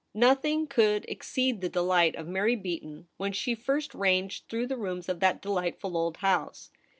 [0.15, 5.07] Nothing could exceed the dehght of Mary Beaton when she first ranged through the rooms
[5.07, 6.71] of that deh'ghtful old house.